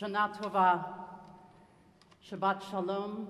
[0.00, 0.84] Shana Tova,
[2.28, 3.28] Shabbat Shalom,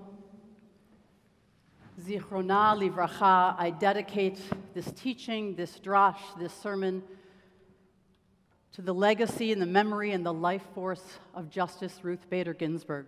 [2.01, 3.53] Zichrona Livracha.
[3.55, 4.39] I dedicate
[4.73, 7.03] this teaching, this drash, this sermon
[8.71, 11.03] to the legacy and the memory and the life force
[11.35, 13.05] of Justice Ruth Bader Ginsburg.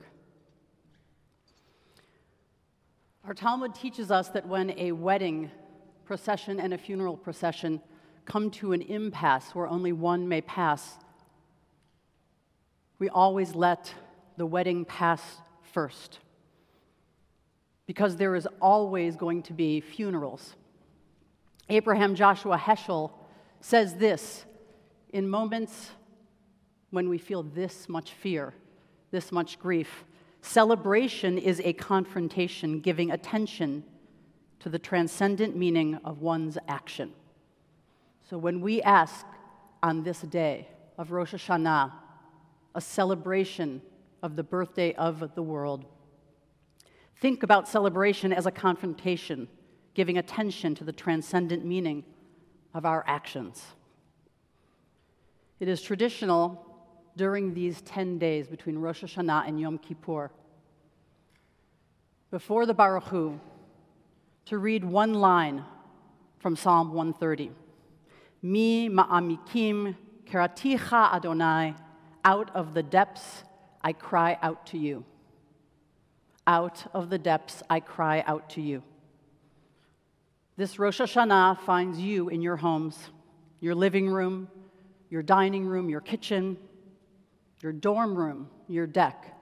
[3.26, 5.50] Our Talmud teaches us that when a wedding
[6.05, 7.82] procession and a funeral procession
[8.26, 11.00] come to an impasse where only one may pass,
[13.00, 13.93] we always let
[14.37, 15.21] the wedding pass
[15.61, 16.19] first.
[17.86, 20.55] Because there is always going to be funerals.
[21.69, 23.11] Abraham Joshua Heschel
[23.61, 24.46] says this
[25.10, 25.91] in moments
[26.89, 28.54] when we feel this much fear,
[29.11, 30.05] this much grief,
[30.41, 33.83] celebration is a confrontation giving attention
[34.59, 37.11] to the transcendent meaning of one's action.
[38.30, 39.25] So when we ask
[39.83, 41.91] on this day of Rosh Hashanah,
[42.78, 43.81] a celebration
[44.22, 45.83] of the birthday of the world,
[47.19, 49.47] think about celebration as a confrontation,
[49.95, 52.03] giving attention to the transcendent meaning
[52.75, 53.66] of our actions.
[55.59, 56.64] It is traditional
[57.16, 60.30] during these 10 days between Rosh Hashanah and Yom Kippur,
[62.30, 63.39] before the Barchu,
[64.45, 65.66] to read one line
[66.38, 67.50] from Psalm 130.
[68.44, 69.95] Mi ma'amikim
[70.28, 71.73] keraticha Adonai,
[72.28, 73.45] out of the depths
[73.81, 75.06] I cry out to you.
[76.45, 78.84] Out of the depths I cry out to you.
[80.58, 82.97] This Rosh Hashanah finds you in your homes,
[83.61, 84.50] your living room,
[85.09, 86.58] your dining room, your kitchen,
[87.61, 89.34] your dorm room, your deck.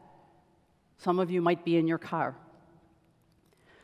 [0.99, 2.35] Some of you might be in your car.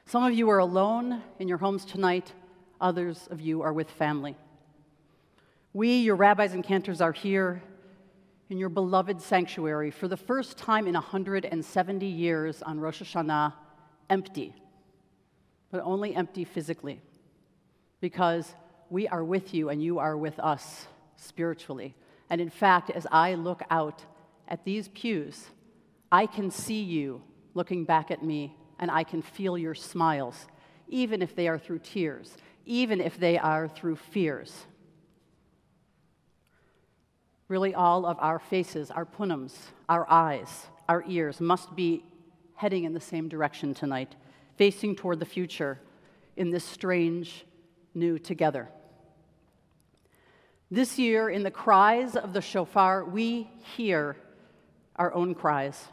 [0.05, 2.33] Some of you are alone in your homes tonight,
[2.79, 4.35] others of you are with family.
[5.73, 7.63] We, your rabbis and cantors, are here
[8.51, 13.53] in your beloved sanctuary for the first time in 170 years on Rosh Hashanah,
[14.09, 14.53] empty,
[15.71, 16.99] but only empty physically,
[18.01, 18.53] because
[18.89, 21.95] we are with you and you are with us spiritually.
[22.29, 24.03] And in fact, as I look out
[24.49, 25.45] at these pews,
[26.11, 27.21] I can see you
[27.53, 30.47] looking back at me, and I can feel your smiles,
[30.89, 34.65] even if they are through tears, even if they are through fears.
[37.51, 39.53] Really, all of our faces, our punims,
[39.89, 42.01] our eyes, our ears must be
[42.55, 44.15] heading in the same direction tonight,
[44.55, 45.77] facing toward the future
[46.37, 47.45] in this strange
[47.93, 48.69] new together.
[50.71, 54.15] This year, in the cries of the shofar, we hear
[54.95, 55.89] our own cries.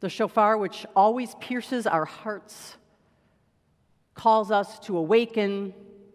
[0.00, 2.76] The shofar, which always pierces our hearts,
[4.12, 5.72] calls us to awaken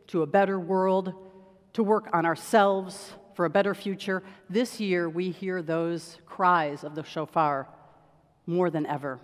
[0.10, 1.16] to a better world,
[1.74, 4.24] to work on ourselves for a better future.
[4.50, 7.68] This year, we hear those cries of the shofar
[8.48, 9.20] more than ever.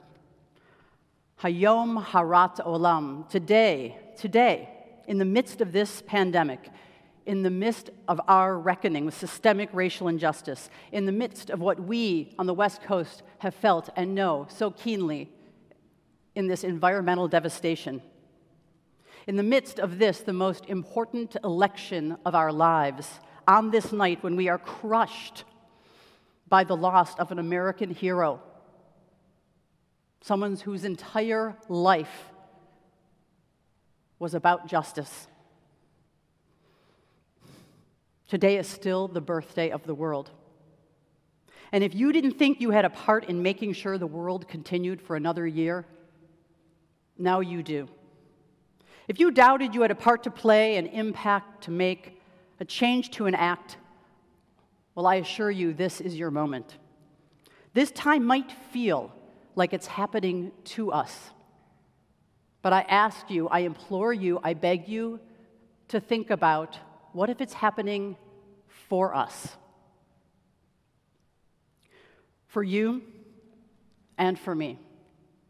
[1.41, 4.69] Hayom Harat Olam, today, today,
[5.07, 6.69] in the midst of this pandemic,
[7.25, 11.80] in the midst of our reckoning with systemic racial injustice, in the midst of what
[11.80, 15.31] we on the West Coast have felt and know so keenly
[16.35, 18.00] in this environmental devastation.
[19.25, 24.24] In the midst of this, the most important election of our lives, on this night
[24.24, 25.44] when we are crushed
[26.48, 28.42] by the loss of an American hero,
[30.22, 32.31] someone whose entire life
[34.20, 35.28] was about justice
[38.34, 40.31] Today is still the birthday of the world.
[41.72, 45.00] And if you didn't think you had a part in making sure the world continued
[45.00, 45.86] for another year,
[47.16, 47.88] now you do.
[49.08, 52.20] If you doubted you had a part to play, an impact to make,
[52.63, 53.75] a change to an act,
[54.96, 56.78] well, I assure you, this is your moment.
[57.74, 59.12] This time might feel
[59.53, 61.13] like it's happening to us.
[62.62, 65.19] But I ask you, I implore you, I beg you
[65.90, 66.79] to think about
[67.12, 68.16] what if it's happening
[68.88, 69.57] for us?
[72.48, 73.01] For you
[74.18, 74.80] and for me,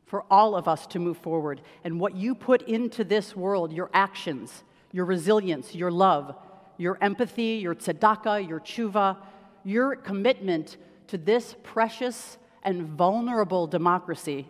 [0.07, 1.61] for all of us to move forward.
[1.83, 6.35] And what you put into this world, your actions, your resilience, your love,
[6.83, 9.17] your empathy, your tzedakah, your tshuva,
[9.63, 10.75] your commitment
[11.07, 14.47] to this precious and vulnerable democracy,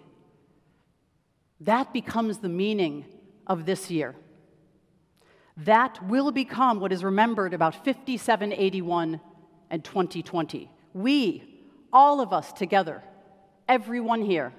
[1.61, 3.05] that becomes the meaning
[3.45, 4.15] of this year.
[5.57, 9.21] That will become what is remembered about 5781
[9.69, 10.71] and 2020.
[10.93, 11.43] We,
[11.93, 13.03] all of us together,
[13.69, 14.53] everyone here,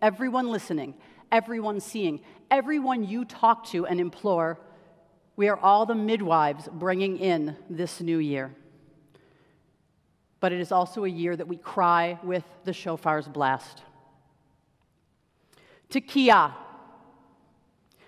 [0.00, 0.94] everyone listening,
[1.30, 2.20] everyone seeing,
[2.50, 4.58] everyone you talk to and implore,
[5.38, 8.52] we are all the midwives bringing in this new year.
[10.40, 13.82] but it is also a year that we cry with the shofar's blast.
[15.90, 16.52] Tekiah.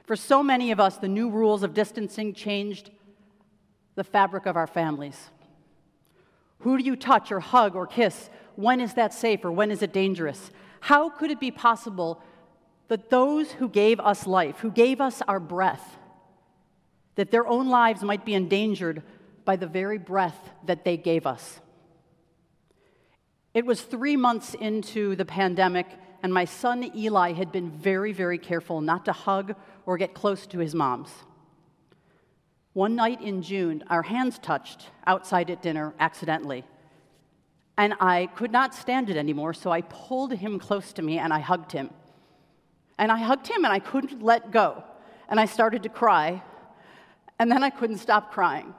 [0.05, 2.91] For so many of us, the new rules of distancing changed
[3.97, 5.31] the fabric of our families.
[6.61, 8.31] Who do you touch or hug or kiss?
[8.55, 10.50] When is that safe or when is it dangerous?
[10.81, 12.23] How could it be possible
[12.88, 15.97] that those who gave us life, who gave us our breath,
[17.15, 19.03] that their own lives might be endangered
[19.45, 21.61] by the very breath that they gave us?
[23.53, 25.87] It was three months into the pandemic,
[26.23, 30.47] and my son Eli had been very, very careful not to hug or get close
[30.49, 31.11] to his mom's.
[32.73, 36.65] One night in June, our hands touched outside at dinner accidentally.
[37.77, 41.33] And I could not stand it anymore, so I pulled him close to me and
[41.33, 41.91] I hugged him.
[42.99, 44.85] And I hugged him and I couldn't let go.
[45.29, 46.43] And I started to cry,
[47.41, 48.75] and then I couldn't stop crying.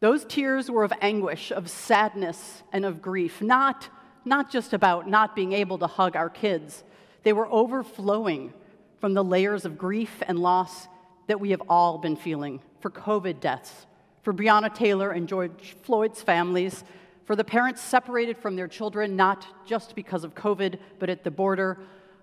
[0.00, 3.88] Those tears were of anguish, of sadness, and of grief, not,
[4.26, 6.84] not just about not being able to hug our kids.
[7.22, 8.52] They were overflowing
[9.00, 10.88] from the layers of grief and loss
[11.26, 13.86] that we have all been feeling for COVID deaths,
[14.20, 16.84] for Breonna Taylor and George Floyd's families,
[17.24, 21.30] for the parents separated from their children, not just because of COVID, but at the
[21.30, 21.78] border.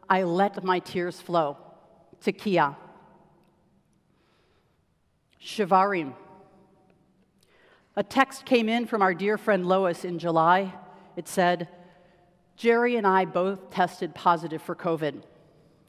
[0.07, 1.57] I let my tears flow.
[2.23, 2.75] Tekiah.
[5.59, 6.13] Shivarim.
[7.97, 10.73] A text came in from our dear friend Lois in July.
[11.17, 11.67] It said,
[12.55, 15.21] Jerry and I both tested positive for COVID.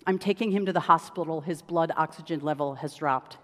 [0.09, 1.41] I'm taking him to the hospital.
[1.41, 3.39] His blood oxygen level has dropped.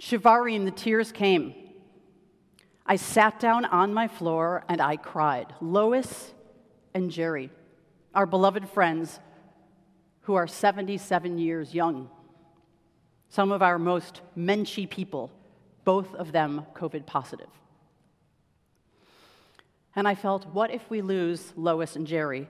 [0.00, 1.54] Shivarim, the tears came.
[2.84, 5.54] I sat down on my floor and I cried.
[5.60, 6.34] Lois
[6.94, 7.48] and Jerry,
[8.12, 9.20] our beloved friends
[10.22, 12.10] who are 77 years young,
[13.32, 15.30] some of our most menschy people
[15.84, 17.48] both of them COVID positive.
[19.96, 22.46] And I felt, what if we lose Lois and Jerry?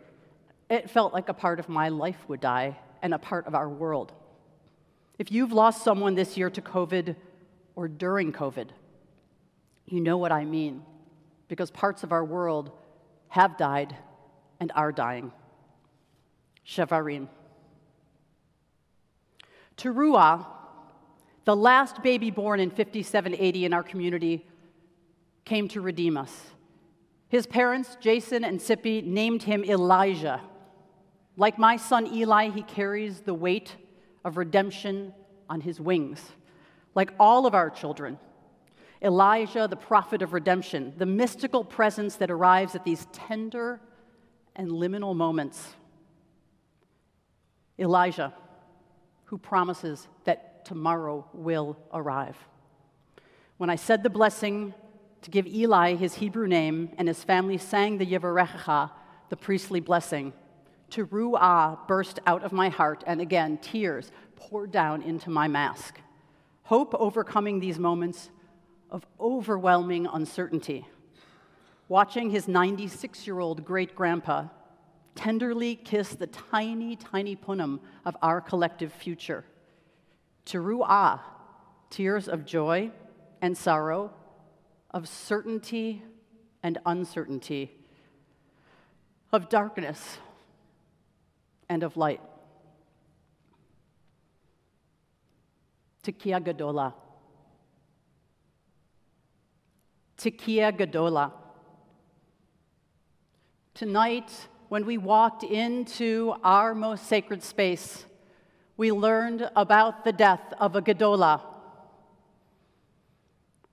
[0.68, 3.68] It felt like a part of my life would die and a part of our
[3.68, 4.12] world.
[5.20, 7.14] If you've lost someone this year to COVID
[7.76, 8.70] or during COVID,
[9.86, 10.82] you know what I mean,
[11.46, 12.72] because parts of our world
[13.28, 13.96] have died
[14.58, 15.30] and are dying.
[16.66, 17.28] Shevarim.
[19.76, 20.46] Teruah
[21.44, 24.46] the last baby born in 5780 in our community
[25.44, 26.32] came to redeem us.
[27.28, 30.40] His parents, Jason and Sippy, named him Elijah.
[31.36, 33.74] Like my son Eli, he carries the weight
[34.24, 35.14] of redemption
[35.48, 36.20] on his wings.
[36.94, 38.18] Like all of our children,
[39.00, 43.80] Elijah, the prophet of redemption, the mystical presence that arrives at these tender
[44.54, 45.74] and liminal moments.
[47.78, 48.32] Elijah,
[49.24, 52.36] who promises that tomorrow will arrive.
[53.56, 54.74] When I said the blessing
[55.22, 58.90] to give Eli his Hebrew name and his family sang the Yevarechecha,
[59.28, 60.32] the priestly blessing,
[60.90, 66.00] teruah burst out of my heart, and again, tears poured down into my mask.
[66.64, 68.30] Hope overcoming these moments
[68.90, 70.86] of overwhelming uncertainty.
[71.88, 74.48] Watching his 96 year old great grandpa
[75.14, 79.44] tenderly kiss the tiny, tiny punim of our collective future
[80.46, 81.20] Teruah,
[81.90, 82.90] tears of joy
[83.40, 84.12] and sorrow,
[84.90, 86.02] of certainty
[86.62, 87.70] and uncertainty,
[89.32, 90.18] of darkness
[91.68, 92.20] and of light.
[96.02, 96.92] Tekiah Gadola.
[100.18, 101.32] Tekiah Gadola.
[103.74, 104.30] Tonight,
[104.68, 108.04] when we walked into our most sacred space,
[108.76, 111.40] we learned about the death of a Gadola.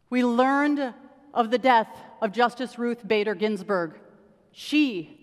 [0.10, 0.94] We learned
[1.34, 1.90] of the death
[2.22, 4.00] of Justice Ruth Bader Ginsburg.
[4.52, 5.16] She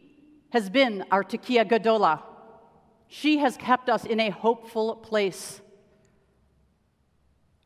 [0.50, 2.22] has been our Tekiah Gadola.
[3.08, 5.60] She has kept us in a hopeful place.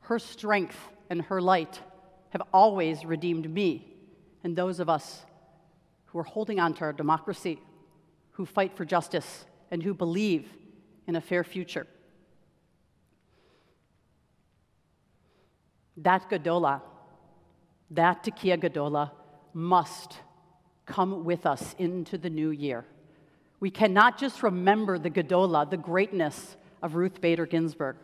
[0.01, 0.77] Her strength
[1.09, 1.81] and her light
[2.31, 3.95] have always redeemed me
[4.43, 5.25] and those of us
[6.07, 7.61] who are holding on to our democracy,
[8.33, 10.49] who fight for justice, and who believe
[11.07, 11.87] in a fair future.
[16.03, 16.83] That Gadola,
[17.91, 19.11] that Tekiah Gadola,
[19.53, 20.19] must
[20.87, 22.85] come with us into the new year.
[23.59, 27.97] We cannot just remember the Gadola, the greatness of Ruth Bader Ginsburg.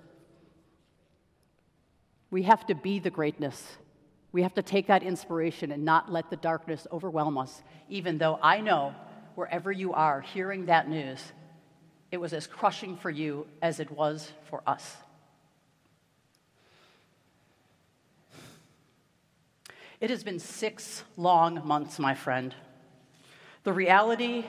[2.30, 3.78] We have to be the greatness.
[4.32, 8.38] We have to take that inspiration and not let the darkness overwhelm us, even though
[8.42, 8.94] I know
[9.34, 11.20] wherever you are hearing that news,
[12.10, 14.96] it was as crushing for you as it was for us.
[20.00, 22.54] It has been six long months, my friend.
[23.64, 24.44] The reality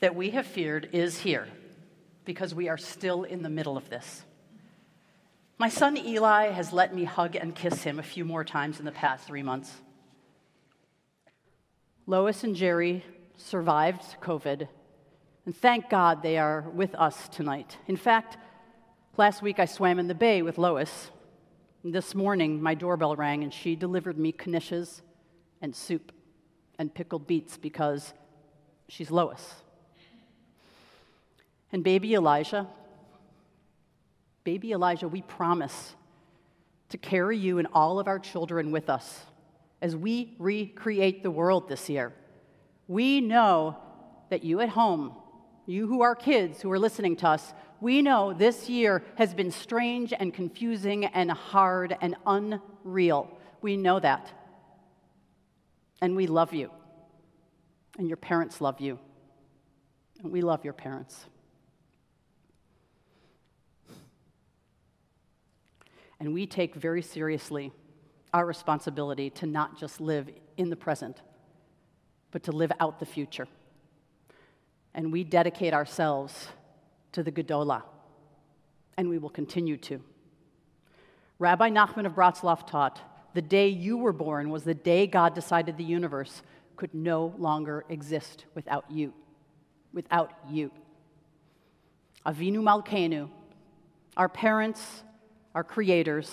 [0.00, 1.46] that we have feared is here
[2.24, 4.24] because we are still in the middle of this.
[5.58, 8.86] My son Eli has let me hug and kiss him a few more times in
[8.86, 9.72] the past three months.
[12.06, 13.04] Lois and Jerry
[13.36, 14.66] survived COVID,
[15.44, 17.76] and thank God they are with us tonight.
[17.86, 18.38] In fact,
[19.18, 21.10] last week I swam in the bay with Lois.
[21.84, 25.00] This morning my doorbell rang, and she delivered me knishes
[25.62, 26.12] and soup
[26.78, 28.12] and pickled beets because
[28.88, 29.54] she's Lois.
[31.72, 32.66] And baby Elijah,
[34.48, 35.94] Baby Elijah, we promise
[36.88, 39.20] to carry you and all of our children with us
[39.82, 42.14] as we recreate the world this year.
[42.86, 43.76] We know
[44.30, 45.12] that you at home,
[45.66, 49.50] you who are kids who are listening to us, we know this year has been
[49.50, 53.30] strange and confusing and hard and unreal.
[53.62, 54.30] We know that.
[56.00, 56.70] And we love you.
[57.98, 58.98] And your parents love you.
[60.22, 61.26] And we love your parents.
[66.20, 67.72] And we take very seriously
[68.34, 71.22] our responsibility to not just live in the present,
[72.32, 73.46] but to live out the future.
[74.94, 76.48] And we dedicate ourselves
[77.12, 77.82] to the Gedolah,
[78.96, 80.00] and we will continue to.
[81.38, 83.00] Rabbi Nachman of Bratslav taught
[83.34, 86.42] the day you were born was the day God decided the universe
[86.76, 89.12] could no longer exist without you.
[89.92, 90.70] Without you.
[92.26, 93.28] Avinu Malkeinu,
[94.16, 95.02] our parents,
[95.54, 96.30] our creators.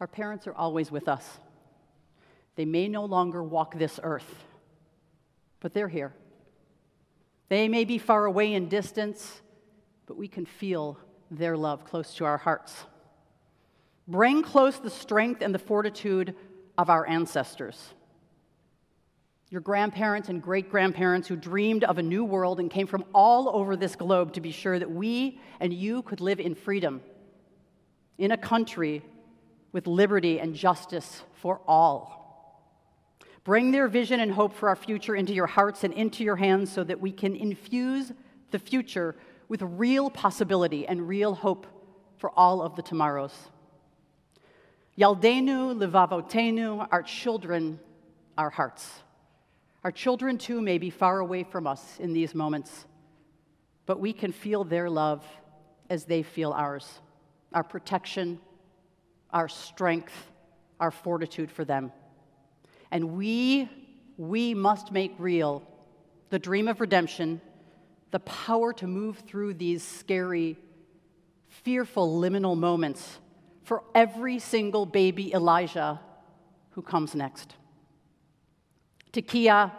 [0.00, 1.38] Our parents are always with us.
[2.56, 4.44] They may no longer walk this earth,
[5.60, 6.14] but they're here.
[7.48, 9.40] They may be far away in distance,
[10.06, 10.98] but we can feel
[11.30, 12.74] their love close to our hearts.
[14.08, 16.34] Bring close the strength and the fortitude
[16.78, 17.94] of our ancestors.
[19.50, 23.48] Your grandparents and great grandparents who dreamed of a new world and came from all
[23.48, 27.00] over this globe to be sure that we and you could live in freedom
[28.18, 29.04] in a country
[29.72, 32.25] with liberty and justice for all.
[33.46, 36.72] Bring their vision and hope for our future into your hearts and into your hands
[36.72, 38.10] so that we can infuse
[38.50, 39.14] the future
[39.48, 41.64] with real possibility and real hope
[42.18, 43.32] for all of the tomorrows.
[44.98, 47.78] Yaldenu levavotenu, our children,
[48.36, 49.04] our hearts.
[49.84, 52.84] Our children, too, may be far away from us in these moments,
[53.86, 55.24] but we can feel their love
[55.88, 57.00] as they feel ours
[57.52, 58.40] our protection,
[59.30, 60.32] our strength,
[60.80, 61.92] our fortitude for them.
[62.90, 63.68] And we,
[64.16, 65.62] we must make real
[66.30, 67.40] the dream of redemption,
[68.10, 70.56] the power to move through these scary,
[71.48, 73.18] fearful liminal moments
[73.62, 76.00] for every single baby Elijah
[76.70, 77.54] who comes next.
[79.12, 79.72] To Tekiah,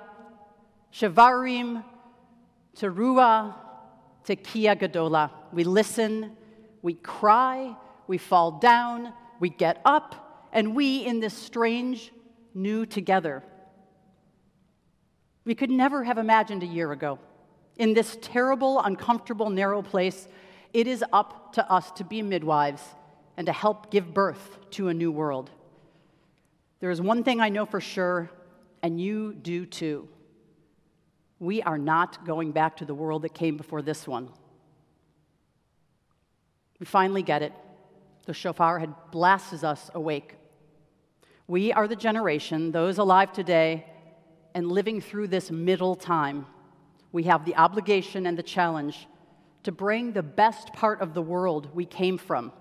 [0.93, 1.83] Shavarim,
[2.75, 3.55] Teruah,
[4.25, 5.31] Tekiah Gadola.
[5.51, 6.37] We listen
[6.81, 7.75] we cry,
[8.07, 12.13] we fall down, we get up, and we, in this strange
[12.57, 13.43] new together.
[15.45, 17.19] We could never have imagined a year ago.
[17.77, 20.27] In this terrible, uncomfortable, narrow place,
[20.73, 22.81] it is up to us to be midwives
[23.37, 25.51] and to help give birth to a new world.
[26.79, 28.29] There is one thing I know for sure,
[28.81, 30.09] and you do too.
[31.39, 34.29] We are not going back to the world that came before this one.
[36.79, 37.53] We finally get it.
[38.25, 40.36] The shofar had blasted us awake.
[41.47, 43.85] We are the generation, those alive today
[44.53, 46.45] and living through this middle time.
[47.13, 49.07] We have the obligation and the challenge
[49.63, 52.51] to bring the best part of the world we came from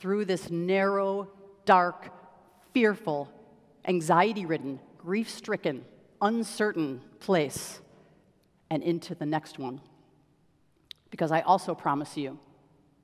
[0.00, 1.28] through this narrow,
[1.64, 2.12] dark,
[2.74, 3.30] fearful,
[3.86, 5.84] anxiety ridden, grief stricken,
[6.20, 7.80] uncertain place
[8.70, 9.80] and into the next one.
[11.10, 12.38] Because I also promise you,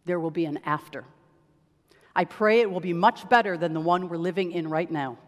[0.05, 1.05] there will be an after.
[2.19, 5.19] I pray it will be much better than the one we're living in right now.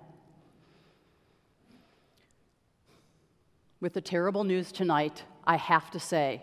[3.81, 6.43] With the terrible news tonight, I have to say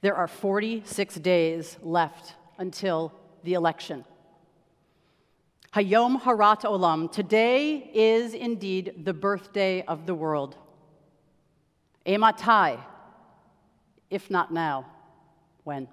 [0.00, 3.12] there are 46 days left until
[3.44, 4.06] the election.
[5.74, 10.56] Hayom Harat Olam, today is indeed the birthday of the world.
[12.06, 12.80] Ematai,
[14.08, 14.86] if not now,
[15.64, 15.88] when?